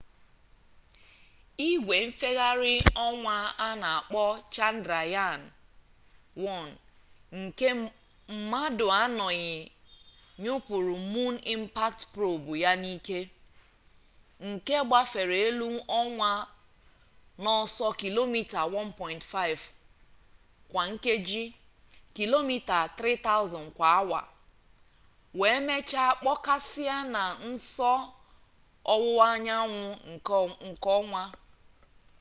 [1.69, 2.73] igwe nfegharị
[3.05, 6.45] ọnwa a na-akpọ chandrayaan-1
[7.41, 7.67] nke
[8.37, 9.51] mmadụ anọghị
[10.43, 13.19] nyụpụrụ moon impact probe mip ya n'ike
[14.49, 15.67] nke gbafere elu
[15.99, 16.29] ọnwa
[17.43, 19.59] n'ọsọ kilomita 1.5
[20.69, 21.43] kwa nkeji
[22.17, 24.21] kilomita 3000 kwa awa
[25.39, 27.93] wee mechaa kpọkasịa na nso
[28.93, 29.81] ọwụwa anyanwụ
[30.77, 31.23] nke ọnwa